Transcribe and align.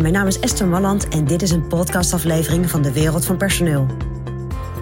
Mijn 0.00 0.12
naam 0.12 0.26
is 0.26 0.40
Esther 0.40 0.66
Malland 0.66 1.08
en 1.08 1.24
dit 1.24 1.42
is 1.42 1.50
een 1.50 1.66
podcastaflevering 1.66 2.70
van 2.70 2.82
de 2.82 2.92
Wereld 2.92 3.24
van 3.24 3.36
Personeel. 3.36 3.86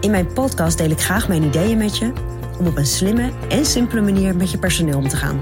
In 0.00 0.10
mijn 0.10 0.32
podcast 0.32 0.78
deel 0.78 0.90
ik 0.90 1.00
graag 1.00 1.28
mijn 1.28 1.42
ideeën 1.42 1.78
met 1.78 1.98
je 1.98 2.12
om 2.58 2.66
op 2.66 2.76
een 2.76 2.86
slimme 2.86 3.32
en 3.48 3.66
simpele 3.66 4.00
manier 4.00 4.36
met 4.36 4.50
je 4.50 4.58
personeel 4.58 4.98
om 4.98 5.08
te 5.08 5.16
gaan. 5.16 5.40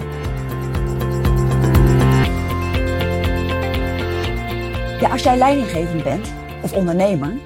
Ja, 5.00 5.10
als 5.10 5.22
jij 5.22 5.36
leidinggevend 5.36 6.02
bent 6.02 6.32
of 6.62 6.72
ondernemer 6.72 7.38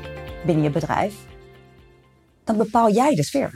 binnen 0.46 0.64
je 0.64 0.70
bedrijf, 0.70 1.14
dan 2.44 2.56
bepaal 2.56 2.90
jij 2.90 3.14
de 3.14 3.24
sfeer. 3.24 3.50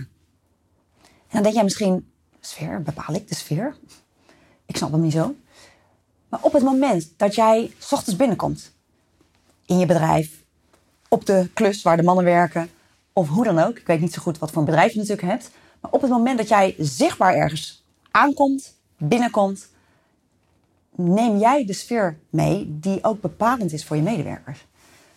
En 1.02 1.08
dan 1.30 1.42
denk 1.42 1.54
jij 1.54 1.64
misschien, 1.64 2.12
sfeer, 2.40 2.82
bepaal 2.82 3.14
ik 3.14 3.28
de 3.28 3.34
sfeer? 3.34 3.76
Ik 4.66 4.76
snap 4.76 4.92
hem 4.92 5.00
niet 5.00 5.12
zo. 5.12 5.34
Maar 6.28 6.40
op 6.42 6.52
het 6.52 6.62
moment 6.62 7.12
dat 7.16 7.34
jij 7.34 7.72
s 7.78 7.92
ochtends 7.92 8.18
binnenkomt 8.18 8.72
in 9.66 9.78
je 9.78 9.86
bedrijf, 9.86 10.42
op 11.08 11.26
de 11.26 11.50
klus 11.54 11.82
waar 11.82 11.96
de 11.96 12.02
mannen 12.02 12.24
werken, 12.24 12.70
of 13.12 13.28
hoe 13.28 13.44
dan 13.44 13.58
ook, 13.58 13.78
ik 13.78 13.86
weet 13.86 14.00
niet 14.00 14.12
zo 14.12 14.22
goed 14.22 14.38
wat 14.38 14.50
voor 14.50 14.58
een 14.58 14.64
bedrijf 14.64 14.92
je 14.92 14.98
natuurlijk 14.98 15.28
hebt, 15.28 15.50
maar 15.80 15.90
op 15.90 16.00
het 16.00 16.10
moment 16.10 16.38
dat 16.38 16.48
jij 16.48 16.74
zichtbaar 16.78 17.34
ergens 17.34 17.84
aankomt, 18.10 18.74
binnenkomt, 18.96 19.68
neem 20.94 21.38
jij 21.38 21.64
de 21.64 21.72
sfeer 21.72 22.18
mee 22.30 22.78
die 22.80 23.04
ook 23.04 23.20
bepalend 23.20 23.72
is 23.72 23.84
voor 23.84 23.96
je 23.96 24.02
medewerkers. 24.02 24.66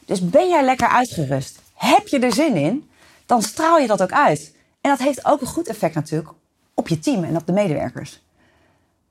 Dus 0.06 0.30
ben 0.30 0.50
jij 0.50 0.64
lekker 0.64 0.88
uitgerust? 0.88 1.60
Heb 1.74 2.08
je 2.08 2.20
er 2.20 2.34
zin 2.34 2.56
in? 2.56 2.90
Dan 3.26 3.42
straal 3.42 3.78
je 3.78 3.88
dat 3.88 4.02
ook 4.02 4.12
uit. 4.12 4.56
En 4.82 4.90
dat 4.90 5.00
heeft 5.00 5.26
ook 5.26 5.42
een 5.42 5.48
goed 5.48 5.68
effect 5.68 5.96
natuurlijk 5.96 6.30
op 6.74 6.88
je 6.88 7.00
team 7.00 7.24
en 7.24 7.36
op 7.36 7.46
de 7.46 7.52
medewerkers. 7.52 8.22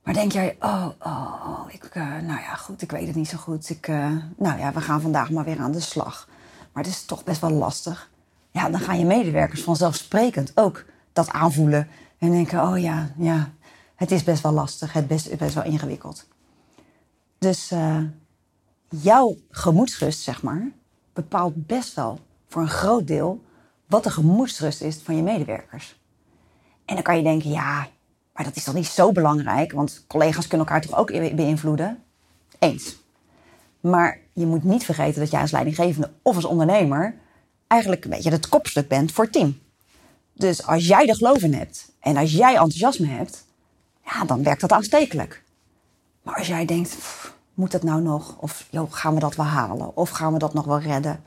Maar 0.03 0.15
denk 0.15 0.33
jij, 0.33 0.57
oh, 0.61 0.89
oh, 0.99 1.45
oh 1.47 1.73
ik, 1.73 1.95
uh, 1.95 2.03
nou 2.05 2.41
ja, 2.41 2.55
goed, 2.55 2.83
ik 2.83 2.91
weet 2.91 3.07
het 3.07 3.17
niet 3.17 3.29
zo 3.29 3.39
goed. 3.39 3.71
Ik, 3.71 3.89
uh, 3.89 4.17
nou 4.37 4.59
ja, 4.59 4.73
we 4.73 4.81
gaan 4.81 5.01
vandaag 5.01 5.31
maar 5.31 5.45
weer 5.45 5.59
aan 5.59 5.73
de 5.73 5.81
slag. 5.81 6.29
Maar 6.73 6.83
het 6.85 6.93
is 6.93 7.05
toch 7.05 7.25
best 7.25 7.41
wel 7.41 7.51
lastig. 7.51 8.11
Ja, 8.51 8.71
dan 8.71 8.81
gaan 8.81 8.99
je 8.99 9.05
medewerkers 9.05 9.63
vanzelfsprekend 9.63 10.53
ook 10.55 10.85
dat 11.13 11.29
aanvoelen. 11.29 11.89
En 12.19 12.31
denken, 12.31 12.63
oh 12.63 12.79
ja, 12.79 13.11
ja, 13.17 13.51
het 13.95 14.11
is 14.11 14.25
best 14.25 14.43
wel 14.43 14.53
lastig. 14.53 14.93
Het 14.93 15.11
is 15.11 15.29
best, 15.37 15.55
wel 15.55 15.65
ingewikkeld. 15.65 16.29
Dus 17.39 17.73
uh, 17.73 18.03
jouw 18.89 19.37
gemoedsrust, 19.51 20.21
zeg 20.21 20.43
maar, 20.43 20.71
bepaalt 21.13 21.67
best 21.67 21.95
wel 21.95 22.19
voor 22.49 22.63
een 22.63 22.69
groot 22.69 23.07
deel 23.07 23.45
wat 23.87 24.05
de 24.05 24.11
gemoedsrust 24.11 24.81
is 24.81 24.97
van 25.03 25.17
je 25.17 25.23
medewerkers. 25.23 26.01
En 26.85 26.95
dan 26.95 27.05
kan 27.05 27.17
je 27.17 27.23
denken, 27.23 27.51
ja, 27.51 27.89
maar 28.41 28.49
dat 28.49 28.59
is 28.59 28.65
toch 28.65 28.75
niet 28.75 28.87
zo 28.87 29.13
belangrijk, 29.13 29.73
want 29.73 30.05
collega's 30.07 30.47
kunnen 30.47 30.67
elkaar 30.67 30.83
toch 30.83 30.99
ook 30.99 31.35
beïnvloeden? 31.37 32.03
Eens. 32.59 32.97
Maar 33.81 34.19
je 34.33 34.47
moet 34.47 34.65
niet 34.65 34.85
vergeten 34.85 35.21
dat 35.21 35.31
jij 35.31 35.41
als 35.41 35.51
leidinggevende 35.51 36.11
of 36.23 36.35
als 36.35 36.45
ondernemer 36.45 37.15
eigenlijk 37.67 38.05
een 38.05 38.11
beetje 38.11 38.31
het 38.31 38.49
kopstuk 38.49 38.89
bent 38.89 39.13
voor 39.13 39.25
het 39.25 39.33
team. 39.33 39.59
Dus 40.33 40.67
als 40.67 40.87
jij 40.87 41.09
er 41.09 41.17
geloof 41.17 41.43
in 41.43 41.55
hebt 41.55 41.93
en 41.99 42.17
als 42.17 42.33
jij 42.33 42.51
enthousiasme 42.51 43.07
hebt, 43.07 43.45
ja, 44.05 44.25
dan 44.25 44.43
werkt 44.43 44.61
dat 44.61 44.73
aanstekelijk. 44.73 45.43
Maar 46.23 46.37
als 46.37 46.47
jij 46.47 46.65
denkt, 46.65 46.97
moet 47.55 47.73
dat 47.73 47.83
nou 47.83 48.03
nog? 48.03 48.37
Of 48.39 48.67
joh, 48.71 48.93
gaan 48.93 49.15
we 49.15 49.21
dat 49.21 49.37
wel 49.37 49.47
halen? 49.47 49.97
Of 49.97 50.11
gaan 50.11 50.33
we 50.33 50.39
dat 50.39 50.55
nog 50.55 50.65
wel 50.65 50.81
redden? 50.81 51.23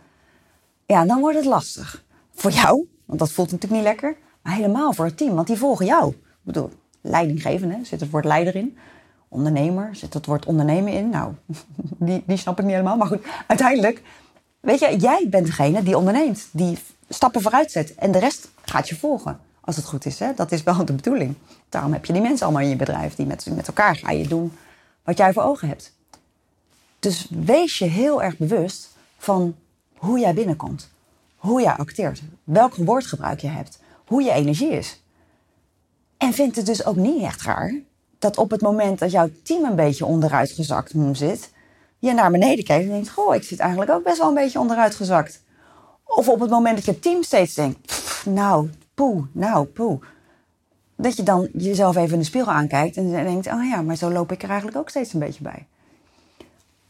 Ja, 0.86 1.06
dan 1.06 1.20
wordt 1.20 1.38
het 1.38 1.46
lastig. 1.46 2.04
Voor 2.34 2.52
jou, 2.52 2.88
want 3.06 3.20
dat 3.20 3.32
voelt 3.32 3.52
natuurlijk 3.52 3.82
niet 3.82 3.92
lekker. 3.92 4.18
Maar 4.42 4.54
helemaal 4.54 4.94
voor 4.94 5.06
het 5.06 5.18
team, 5.18 5.36
want 5.36 5.48
die 5.48 5.58
volgen 5.58 5.86
jou. 5.86 6.12
Ik 6.12 6.40
bedoel, 6.42 6.72
leidinggevende, 7.04 7.80
zit 7.82 8.00
het 8.00 8.10
woord 8.10 8.26
leider 8.26 8.56
in. 8.56 8.78
Ondernemer, 9.28 9.96
zit 9.96 10.14
het 10.14 10.26
woord 10.26 10.46
ondernemen 10.46 10.94
in. 10.94 11.10
Nou, 11.10 11.34
die, 12.08 12.24
die 12.26 12.38
snap 12.38 12.60
ik 12.60 12.66
niet 12.66 12.74
helemaal. 12.74 12.98
Maar 12.98 13.08
goed, 13.08 13.26
uiteindelijk, 13.48 14.02
weet 14.60 14.80
je, 14.80 14.98
jij 14.98 15.28
bent 15.30 15.46
degene 15.46 15.84
die 15.84 15.98
onderneemt. 15.98 16.48
Die 16.52 16.78
stappen 17.10 17.42
vooruit 17.42 17.72
zet. 17.72 17.96
En 17.96 18.12
de 18.12 18.20
rest 18.20 18.50
gaat 18.62 18.90
je 18.90 18.96
volgen. 18.96 19.40
Als 19.62 19.76
het 19.76 19.86
goed 19.86 20.06
is, 20.06 20.20
hè? 20.20 20.34
dat 20.36 20.52
is 20.52 20.64
wel 20.64 20.86
de 20.86 20.94
bedoeling. 20.94 21.36
Daarom 21.70 21.94
heb 21.94 22.06
je 22.06 22.14
die 22.14 22.22
mensen 22.22 22.46
allemaal 22.46 22.64
in 22.64 22.70
je 22.70 22.76
bedrijf. 22.76 23.16
Die 23.16 23.26
met, 23.26 23.46
met 23.56 23.68
elkaar 23.68 23.96
ga 23.96 24.12
je 24.12 24.28
doen 24.28 24.54
wat 25.04 25.18
jij 25.18 25.34
voor 25.34 25.44
ogen 25.44 25.68
hebt. 25.68 25.94
Dus 27.00 27.28
wees 27.30 27.78
je 27.78 27.86
heel 27.86 28.24
erg 28.24 28.38
bewust 28.38 28.90
van 29.18 29.56
hoe 29.96 30.20
jij 30.20 30.34
binnenkomt. 30.34 30.90
Hoe 31.36 31.62
jij 31.62 31.74
acteert. 31.74 32.22
Welk 32.44 32.76
woordgebruik 32.76 33.40
je 33.40 33.48
hebt. 33.48 33.80
Hoe 34.06 34.24
je 34.24 34.32
energie 34.32 34.72
is. 34.72 35.03
En 36.24 36.34
vind 36.34 36.56
het 36.56 36.66
dus 36.66 36.86
ook 36.86 36.96
niet 36.96 37.24
echt 37.24 37.42
raar 37.42 37.74
dat 38.20 38.38
op 38.38 38.52
het 38.52 38.62
moment 38.62 39.00
dat 39.00 39.12
jouw 39.12 39.30
team 39.44 39.64
een 39.64 39.76
beetje 39.76 40.06
onderuit 40.06 40.52
gezakt 40.52 40.94
zit, 41.12 41.52
je 42.00 42.14
naar 42.14 42.32
beneden 42.32 42.64
kijkt 42.64 42.86
en 42.86 42.92
denkt: 42.92 43.10
Goh, 43.10 43.36
ik 43.36 43.44
zit 43.44 43.60
eigenlijk 43.60 43.92
ook 43.92 44.04
best 44.04 44.18
wel 44.18 44.28
een 44.28 44.34
beetje 44.34 44.60
onderuit 44.60 44.96
gezakt. 44.96 45.44
Of 46.04 46.30
op 46.30 46.40
het 46.40 46.50
moment 46.50 46.76
dat 46.76 46.86
je 46.86 47.00
team 47.00 47.24
steeds 47.24 47.54
denkt: 47.54 48.04
Nou, 48.26 48.70
poe, 48.94 49.26
nou, 49.32 49.66
poe. 49.66 50.00
Dat 50.96 51.16
je 51.16 51.24
dan 51.24 51.50
jezelf 51.54 51.96
even 51.96 52.14
in 52.14 52.20
de 52.20 52.26
spiegel 52.26 52.52
aankijkt 52.52 52.98
en 52.98 53.12
denkt: 53.12 53.48
Oh 53.48 53.66
ja, 53.70 53.82
maar 53.82 53.96
zo 53.96 54.12
loop 54.12 54.32
ik 54.32 54.44
er 54.44 54.50
eigenlijk 54.50 54.78
ook 54.78 54.90
steeds 54.90 55.14
een 55.14 55.20
beetje 55.20 55.44
bij. 55.44 55.68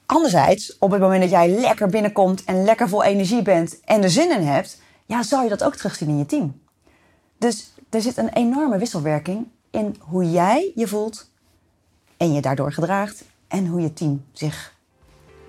Anderzijds, 0.05 0.77
op 0.77 0.91
het 0.91 1.01
moment 1.01 1.21
dat 1.21 1.29
jij 1.29 1.49
lekker 1.49 1.87
binnenkomt 1.87 2.43
en 2.43 2.63
lekker 2.63 2.89
vol 2.89 3.03
energie 3.03 3.41
bent 3.41 3.79
en 3.83 4.03
er 4.03 4.09
zin 4.09 4.31
in 4.31 4.47
hebt, 4.47 4.81
ja, 5.05 5.23
zou 5.23 5.43
je 5.43 5.49
dat 5.49 5.63
ook 5.63 5.75
terugzien 5.75 6.09
in 6.09 6.17
je 6.17 6.25
team. 6.25 6.61
Dus 7.37 7.72
er 7.93 8.01
zit 8.01 8.17
een 8.17 8.29
enorme 8.29 8.77
wisselwerking 8.77 9.47
in 9.69 9.95
hoe 9.99 10.31
jij 10.31 10.71
je 10.75 10.87
voelt 10.87 11.31
en 12.17 12.33
je 12.33 12.41
daardoor 12.41 12.71
gedraagt 12.71 13.23
en 13.47 13.67
hoe 13.67 13.81
je 13.81 13.93
team 13.93 14.25
zich 14.31 14.75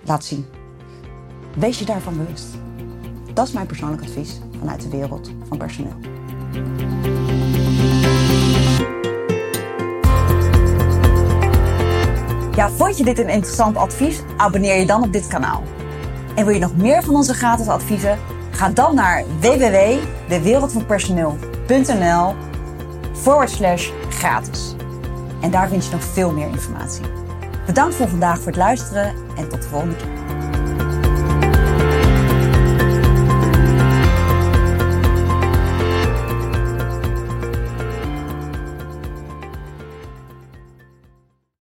laat 0.03 0.25
zien. 0.25 0.45
Wees 1.57 1.79
je 1.79 1.85
daarvan 1.85 2.17
bewust. 2.17 2.45
Dat 3.33 3.47
is 3.47 3.53
mijn 3.53 3.65
persoonlijk 3.65 4.01
advies 4.01 4.39
vanuit 4.59 4.81
de 4.81 4.89
wereld 4.89 5.31
van 5.47 5.57
personeel. 5.57 5.95
Ja, 12.55 12.69
vond 12.69 12.97
je 12.97 13.03
dit 13.03 13.19
een 13.19 13.29
interessant 13.29 13.77
advies? 13.77 14.21
Abonneer 14.37 14.79
je 14.79 14.85
dan 14.85 15.03
op 15.03 15.13
dit 15.13 15.27
kanaal. 15.27 15.63
En 16.35 16.45
wil 16.45 16.53
je 16.53 16.59
nog 16.59 16.75
meer 16.75 17.03
van 17.03 17.15
onze 17.15 17.33
gratis 17.33 17.67
adviezen? 17.67 18.19
Ga 18.55 18.69
dan 18.69 18.95
naar 18.95 19.23
www.dewereldvanpersoneel.nl 19.39 22.35
forward 23.13 23.49
slash 23.49 23.89
gratis. 24.09 24.75
En 25.41 25.51
daar 25.51 25.69
vind 25.69 25.85
je 25.85 25.91
nog 25.91 26.03
veel 26.03 26.31
meer 26.31 26.47
informatie. 26.47 27.05
Bedankt 27.65 27.95
voor 27.95 28.07
vandaag 28.07 28.37
voor 28.37 28.47
het 28.47 28.55
luisteren 28.55 29.13
en 29.37 29.49
tot 29.49 29.61
de 29.61 29.67
volgende 29.67 29.95
keer. 29.95 30.14